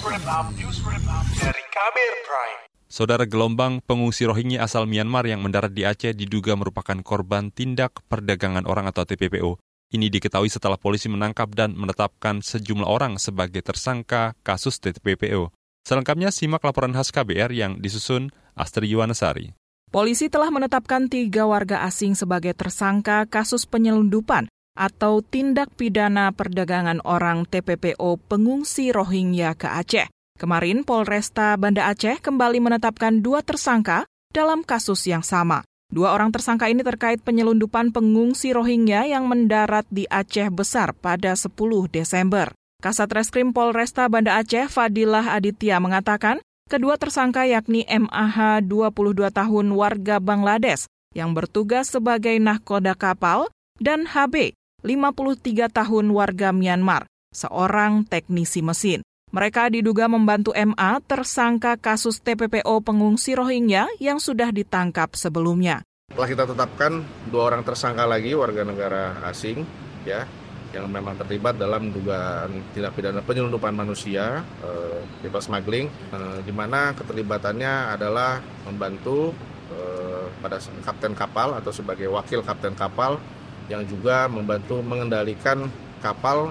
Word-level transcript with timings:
dari 0.00 1.62
Kabir 1.68 2.12
Prime. 2.24 2.60
Saudara 2.88 3.28
gelombang 3.28 3.84
pengungsi 3.84 4.24
Rohingya 4.24 4.64
asal 4.64 4.88
Myanmar 4.88 5.28
yang 5.28 5.44
mendarat 5.44 5.76
di 5.76 5.84
Aceh 5.84 6.16
diduga 6.16 6.56
merupakan 6.56 6.96
korban 7.04 7.52
tindak 7.52 8.00
perdagangan 8.08 8.64
orang 8.64 8.88
atau 8.88 9.04
TPPO. 9.04 9.60
Ini 9.92 10.08
diketahui 10.08 10.48
setelah 10.48 10.80
polisi 10.80 11.12
menangkap 11.12 11.52
dan 11.52 11.76
menetapkan 11.76 12.40
sejumlah 12.40 12.88
orang 12.88 13.20
sebagai 13.20 13.60
tersangka 13.60 14.32
kasus 14.40 14.80
TPPO. 14.80 15.52
Selengkapnya 15.84 16.32
simak 16.32 16.64
laporan 16.64 16.96
khas 16.96 17.12
KBR 17.12 17.52
yang 17.52 17.72
disusun 17.84 18.32
Astri 18.56 18.88
Yuwanasari. 18.88 19.52
Polisi 19.92 20.32
telah 20.32 20.48
menetapkan 20.48 21.12
tiga 21.12 21.44
warga 21.44 21.84
asing 21.84 22.16
sebagai 22.16 22.56
tersangka 22.56 23.28
kasus 23.28 23.68
penyelundupan 23.68 24.48
atau 24.74 25.20
tindak 25.20 25.74
pidana 25.74 26.30
perdagangan 26.32 27.02
orang 27.04 27.44
TPPO 27.46 28.16
pengungsi 28.30 28.94
Rohingya 28.94 29.58
ke 29.58 29.68
Aceh. 29.68 30.08
Kemarin 30.40 30.88
Polresta 30.88 31.52
Banda 31.60 31.92
Aceh 31.92 32.16
kembali 32.24 32.64
menetapkan 32.64 33.20
dua 33.20 33.44
tersangka 33.44 34.08
dalam 34.32 34.64
kasus 34.64 35.04
yang 35.04 35.20
sama. 35.20 35.60
Dua 35.90 36.14
orang 36.14 36.30
tersangka 36.30 36.70
ini 36.70 36.86
terkait 36.86 37.18
penyelundupan 37.20 37.90
pengungsi 37.90 38.54
Rohingya 38.54 39.10
yang 39.10 39.26
mendarat 39.26 39.84
di 39.90 40.06
Aceh 40.06 40.48
Besar 40.54 40.94
pada 40.94 41.34
10 41.34 41.50
Desember. 41.90 42.54
Kasat 42.80 43.10
Reskrim 43.12 43.52
Polresta 43.52 44.06
Banda 44.06 44.38
Aceh 44.40 44.70
Fadilah 44.70 45.36
Aditya 45.36 45.82
mengatakan, 45.82 46.40
kedua 46.70 46.96
tersangka 46.96 47.44
yakni 47.44 47.84
MAH 47.84 48.64
22 48.64 49.34
tahun 49.34 49.66
warga 49.74 50.22
Bangladesh 50.22 50.86
yang 51.12 51.34
bertugas 51.34 51.90
sebagai 51.90 52.38
nahkoda 52.38 52.94
kapal 52.94 53.50
dan 53.82 54.06
HB 54.06 54.54
53 54.80 55.68
tahun 55.68 56.06
warga 56.08 56.56
Myanmar, 56.56 57.04
seorang 57.36 58.08
teknisi 58.08 58.64
mesin. 58.64 59.04
Mereka 59.30 59.70
diduga 59.70 60.08
membantu 60.10 60.50
MA 60.56 60.98
tersangka 61.04 61.78
kasus 61.78 62.18
TPPO 62.18 62.82
pengungsi 62.82 63.36
Rohingya 63.36 63.86
yang 64.02 64.18
sudah 64.18 64.50
ditangkap 64.50 65.14
sebelumnya. 65.14 65.86
Telah 66.10 66.26
kita 66.26 66.44
tetapkan 66.48 67.06
dua 67.30 67.54
orang 67.54 67.62
tersangka 67.62 68.02
lagi 68.08 68.34
warga 68.34 68.66
negara 68.66 69.22
asing 69.30 69.62
ya 70.02 70.26
yang 70.74 70.90
memang 70.90 71.14
terlibat 71.18 71.58
dalam 71.58 71.94
dugaan 71.94 72.74
tindak 72.74 72.94
pidana 72.94 73.22
penyelundupan 73.22 73.74
manusia, 73.74 74.42
eh, 74.62 74.98
bebas 75.22 75.46
smuggling, 75.46 75.86
eh, 75.86 76.38
di 76.42 76.50
mana 76.50 76.94
keterlibatannya 76.96 77.94
adalah 77.94 78.42
membantu 78.66 79.34
eh, 79.70 80.26
pada 80.42 80.58
kapten 80.82 81.14
kapal 81.14 81.54
atau 81.54 81.70
sebagai 81.70 82.10
wakil 82.10 82.42
kapten 82.42 82.74
kapal 82.74 83.22
yang 83.70 83.86
juga 83.86 84.26
membantu 84.26 84.82
mengendalikan 84.82 85.70
kapal 86.02 86.50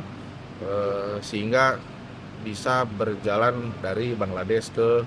eh, 0.63 1.19
sehingga 1.19 1.75
bisa 2.39 2.87
berjalan 2.87 3.75
dari 3.83 4.15
Bangladesh 4.15 4.71
ke 4.71 5.03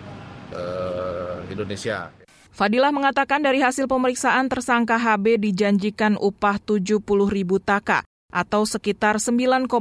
eh, 0.52 1.36
Indonesia. 1.48 2.12
Fadilah 2.52 2.92
mengatakan 2.92 3.40
dari 3.40 3.64
hasil 3.64 3.88
pemeriksaan 3.88 4.52
tersangka 4.52 5.00
HB 5.00 5.40
dijanjikan 5.40 6.20
upah 6.20 6.60
70 6.60 7.00
ribu 7.33 7.56
taka 7.56 8.05
atau 8.28 8.68
sekitar 8.68 9.16
9,8 9.16 9.72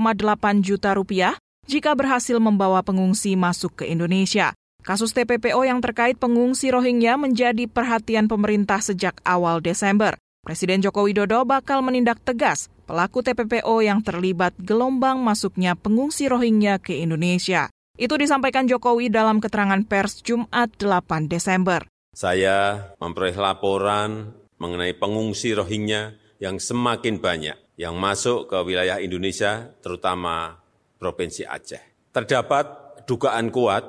juta 0.63 0.95
rupiah 0.95 1.35
jika 1.67 1.91
berhasil 1.91 2.39
membawa 2.39 2.79
pengungsi 2.79 3.35
masuk 3.35 3.83
ke 3.83 3.91
Indonesia. 3.91 4.55
Kasus 4.81 5.13
TPPO 5.13 5.61
yang 5.61 5.77
terkait 5.83 6.17
pengungsi 6.17 6.73
Rohingya 6.73 7.19
menjadi 7.19 7.69
perhatian 7.69 8.25
pemerintah 8.25 8.81
sejak 8.81 9.19
awal 9.27 9.61
Desember. 9.61 10.17
Presiden 10.41 10.81
Joko 10.81 11.05
Widodo 11.05 11.45
bakal 11.45 11.85
menindak 11.85 12.17
tegas 12.25 12.65
pelaku 12.89 13.21
TPPO 13.21 13.85
yang 13.85 14.01
terlibat 14.01 14.57
gelombang 14.57 15.21
masuknya 15.21 15.77
pengungsi 15.77 16.25
Rohingya 16.25 16.81
ke 16.81 16.97
Indonesia. 16.97 17.69
Itu 17.93 18.17
disampaikan 18.17 18.65
Jokowi 18.65 19.13
dalam 19.13 19.37
keterangan 19.37 19.85
pers 19.85 20.25
Jumat 20.25 20.73
8 20.81 21.29
Desember. 21.29 21.85
Saya 22.17 22.89
memperoleh 22.97 23.37
laporan 23.37 24.33
mengenai 24.57 24.97
pengungsi 24.97 25.53
Rohingya 25.53 26.17
yang 26.41 26.57
semakin 26.57 27.21
banyak 27.21 27.77
yang 27.77 27.93
masuk 28.01 28.49
ke 28.49 28.57
wilayah 28.65 28.97
Indonesia, 28.97 29.69
terutama 29.77 30.57
Provinsi 30.97 31.45
Aceh. 31.45 32.09
Terdapat 32.09 32.65
dugaan 33.05 33.53
kuat 33.53 33.85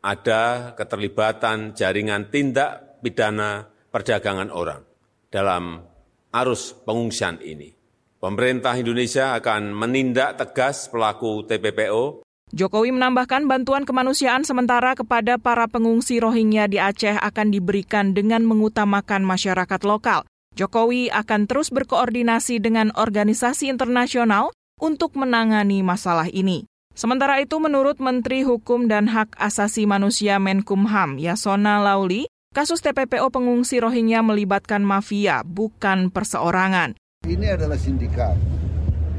ada 0.00 0.72
keterlibatan 0.72 1.76
jaringan 1.76 2.32
tindak 2.32 2.96
pidana 3.04 3.68
perdagangan 3.92 4.48
orang 4.48 4.88
dalam 5.32 5.91
arus 6.32 6.72
pengungsian 6.88 7.38
ini. 7.44 7.76
Pemerintah 8.18 8.74
Indonesia 8.78 9.36
akan 9.36 9.76
menindak 9.76 10.40
tegas 10.40 10.88
pelaku 10.88 11.44
TPPO. 11.44 12.24
Jokowi 12.52 12.92
menambahkan 12.92 13.48
bantuan 13.48 13.88
kemanusiaan 13.88 14.44
sementara 14.44 14.92
kepada 14.92 15.40
para 15.40 15.64
pengungsi 15.68 16.20
Rohingya 16.20 16.68
di 16.68 16.76
Aceh 16.76 17.16
akan 17.16 17.48
diberikan 17.48 18.12
dengan 18.12 18.44
mengutamakan 18.44 19.24
masyarakat 19.24 19.80
lokal. 19.88 20.24
Jokowi 20.52 21.08
akan 21.08 21.48
terus 21.48 21.72
berkoordinasi 21.72 22.60
dengan 22.60 22.92
organisasi 22.92 23.72
internasional 23.72 24.52
untuk 24.76 25.16
menangani 25.16 25.80
masalah 25.80 26.28
ini. 26.28 26.68
Sementara 26.92 27.40
itu, 27.40 27.56
menurut 27.56 27.96
Menteri 28.04 28.44
Hukum 28.44 28.84
dan 28.84 29.08
Hak 29.08 29.32
Asasi 29.40 29.88
Manusia 29.88 30.36
Menkumham 30.36 31.16
Yasona 31.16 31.80
Lauli, 31.80 32.28
Kasus 32.52 32.84
TPPO 32.84 33.32
pengungsi 33.32 33.80
Rohingya 33.80 34.20
melibatkan 34.20 34.84
mafia, 34.84 35.40
bukan 35.40 36.12
perseorangan. 36.12 37.00
Ini 37.24 37.56
adalah 37.56 37.80
sindikat, 37.80 38.36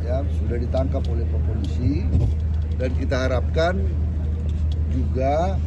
ya 0.06 0.22
sudah 0.38 0.62
ditangkap 0.62 1.02
oleh 1.10 1.26
polisi 1.42 2.06
dan 2.78 2.94
kita 2.94 3.26
harapkan 3.26 3.82
juga 4.94 5.58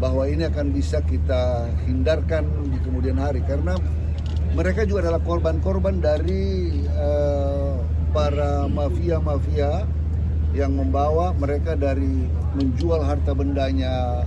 bahwa 0.00 0.24
ini 0.24 0.48
akan 0.48 0.72
bisa 0.72 1.04
kita 1.04 1.68
hindarkan 1.84 2.48
di 2.72 2.80
kemudian 2.80 3.20
hari. 3.20 3.44
Karena 3.44 3.76
mereka 4.56 4.88
juga 4.88 5.12
adalah 5.12 5.20
korban-korban 5.20 6.00
dari 6.00 6.72
uh, 6.96 7.76
para 8.16 8.64
mafia-mafia 8.72 9.84
yang 10.56 10.80
membawa 10.80 11.36
mereka 11.36 11.76
dari 11.76 12.24
menjual 12.56 13.04
harta 13.04 13.36
bendanya 13.36 14.24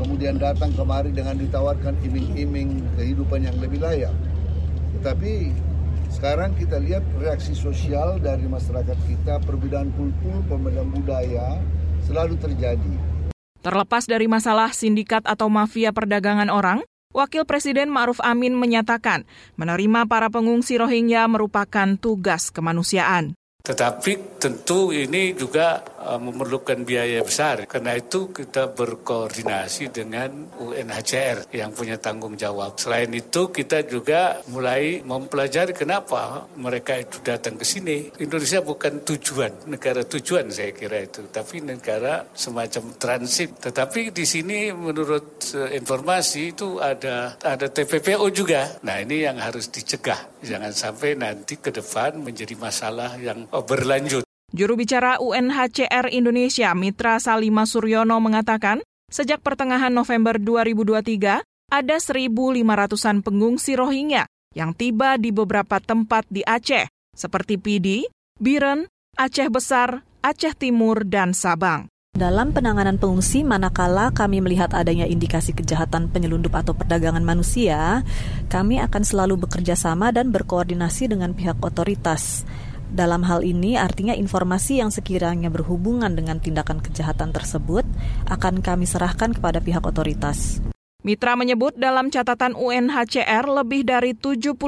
kemudian 0.00 0.40
datang 0.40 0.72
kemari 0.72 1.12
dengan 1.12 1.36
ditawarkan 1.36 2.00
iming-iming 2.00 2.80
kehidupan 2.96 3.44
yang 3.44 3.56
lebih 3.60 3.84
layak. 3.84 4.16
Tetapi 4.96 5.52
sekarang 6.10 6.56
kita 6.56 6.80
lihat 6.80 7.04
reaksi 7.20 7.52
sosial 7.52 8.16
dari 8.16 8.48
masyarakat 8.48 8.98
kita, 9.04 9.44
perbedaan 9.44 9.92
kultur, 9.94 10.40
perbedaan 10.48 10.88
budaya 10.88 11.60
selalu 12.08 12.40
terjadi. 12.40 12.94
Terlepas 13.60 14.08
dari 14.08 14.24
masalah 14.24 14.72
sindikat 14.72 15.20
atau 15.28 15.52
mafia 15.52 15.92
perdagangan 15.92 16.48
orang, 16.48 16.80
Wakil 17.12 17.42
Presiden 17.44 17.90
Ma'ruf 17.90 18.22
Amin 18.24 18.56
menyatakan 18.56 19.26
menerima 19.60 20.06
para 20.06 20.30
pengungsi 20.30 20.78
Rohingya 20.78 21.26
merupakan 21.28 21.98
tugas 21.98 22.48
kemanusiaan. 22.54 23.34
Tetapi 23.60 24.40
tentu 24.40 24.88
ini 24.88 25.36
juga 25.36 25.84
memerlukan 26.00 26.80
biaya 26.86 27.20
besar. 27.20 27.68
Karena 27.68 27.96
itu 27.98 28.32
kita 28.32 28.72
berkoordinasi 28.72 29.92
dengan 29.92 30.48
UNHCR 30.56 31.52
yang 31.52 31.74
punya 31.76 32.00
tanggung 32.00 32.38
jawab. 32.38 32.80
Selain 32.80 33.10
itu 33.12 33.52
kita 33.52 33.84
juga 33.84 34.40
mulai 34.48 35.04
mempelajari 35.04 35.76
kenapa 35.76 36.48
mereka 36.56 36.96
itu 36.96 37.20
datang 37.20 37.60
ke 37.60 37.64
sini. 37.68 38.08
Indonesia 38.22 38.64
bukan 38.64 39.04
tujuan, 39.04 39.68
negara 39.68 40.00
tujuan 40.06 40.48
saya 40.48 40.72
kira 40.72 41.04
itu, 41.04 41.28
tapi 41.28 41.60
negara 41.60 42.24
semacam 42.32 42.96
transit. 42.96 43.60
Tetapi 43.60 44.14
di 44.14 44.24
sini 44.24 44.72
menurut 44.72 45.52
uh, 45.56 45.68
informasi 45.74 46.56
itu 46.56 46.80
ada 46.80 47.36
ada 47.44 47.66
TPPO 47.68 48.24
juga. 48.32 48.80
Nah 48.86 49.02
ini 49.02 49.26
yang 49.26 49.36
harus 49.36 49.68
dicegah. 49.68 50.40
Jangan 50.40 50.72
sampai 50.72 51.18
nanti 51.18 51.60
ke 51.60 51.68
depan 51.68 52.16
menjadi 52.16 52.56
masalah 52.56 53.20
yang 53.20 53.42
Oh, 53.50 53.66
berlanjut. 53.66 54.29
Juru 54.50 54.74
bicara 54.74 55.22
UNHCR 55.22 56.10
Indonesia 56.10 56.74
Mitra 56.74 57.22
Salima 57.22 57.70
Suryono 57.70 58.18
mengatakan, 58.18 58.82
sejak 59.06 59.46
pertengahan 59.46 59.94
November 59.94 60.42
2023, 60.42 61.46
ada 61.70 61.96
1.500-an 62.02 63.22
pengungsi 63.22 63.78
Rohingya 63.78 64.26
yang 64.58 64.74
tiba 64.74 65.14
di 65.22 65.30
beberapa 65.30 65.78
tempat 65.78 66.26
di 66.26 66.42
Aceh, 66.42 66.90
seperti 67.14 67.62
Pidi, 67.62 68.10
Biren, 68.42 68.90
Aceh 69.14 69.46
Besar, 69.54 70.02
Aceh 70.18 70.58
Timur, 70.58 71.06
dan 71.06 71.30
Sabang. 71.30 71.86
Dalam 72.10 72.50
penanganan 72.50 72.98
pengungsi, 72.98 73.46
manakala 73.46 74.10
kami 74.10 74.42
melihat 74.42 74.74
adanya 74.74 75.06
indikasi 75.06 75.54
kejahatan 75.54 76.10
penyelundup 76.10 76.58
atau 76.58 76.74
perdagangan 76.74 77.22
manusia, 77.22 78.02
kami 78.50 78.82
akan 78.82 79.06
selalu 79.06 79.46
bekerja 79.46 79.78
sama 79.78 80.10
dan 80.10 80.34
berkoordinasi 80.34 81.06
dengan 81.06 81.38
pihak 81.38 81.62
otoritas. 81.62 82.42
Dalam 82.90 83.22
hal 83.22 83.46
ini 83.46 83.78
artinya 83.78 84.18
informasi 84.18 84.82
yang 84.82 84.90
sekiranya 84.90 85.46
berhubungan 85.46 86.10
dengan 86.10 86.42
tindakan 86.42 86.82
kejahatan 86.82 87.30
tersebut 87.30 87.86
akan 88.26 88.66
kami 88.66 88.82
serahkan 88.82 89.30
kepada 89.30 89.62
pihak 89.62 89.86
otoritas. 89.86 90.58
Mitra 91.00 91.32
menyebut 91.32 91.78
dalam 91.80 92.12
catatan 92.12 92.52
UNHCR 92.52 93.48
lebih 93.48 93.88
dari 93.88 94.12
75 94.12 94.58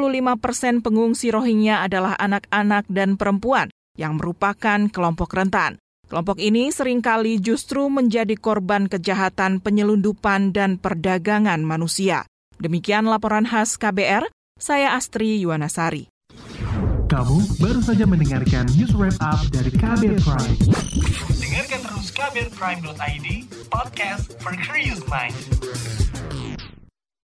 persen 0.40 0.80
pengungsi 0.80 1.28
Rohingya 1.28 1.84
adalah 1.84 2.16
anak-anak 2.16 2.88
dan 2.88 3.20
perempuan 3.20 3.68
yang 4.00 4.16
merupakan 4.16 4.88
kelompok 4.88 5.36
rentan. 5.36 5.76
Kelompok 6.08 6.40
ini 6.40 6.72
sering 6.72 7.04
kali 7.04 7.36
justru 7.36 7.88
menjadi 7.92 8.32
korban 8.36 8.88
kejahatan 8.88 9.60
penyelundupan 9.60 10.56
dan 10.56 10.80
perdagangan 10.80 11.60
manusia. 11.64 12.24
Demikian 12.60 13.08
laporan 13.08 13.44
khas 13.44 13.76
KBR, 13.76 14.28
saya 14.56 14.96
Astri 14.96 15.40
Yuwanasari. 15.42 16.11
Kamu 17.08 17.38
baru 17.58 17.80
saja 17.82 18.04
mendengarkan 18.04 18.68
news 18.78 18.92
wrap 18.94 19.16
up 19.22 19.40
dari 19.50 19.70
KBR 19.74 20.20
Prime. 20.22 20.58
Dengarkan 21.40 21.80
terus 21.82 22.08
kbrprime.id, 22.14 23.26
podcast 23.70 24.36
for 24.38 24.54
curious 24.58 25.02
mind. 25.10 25.34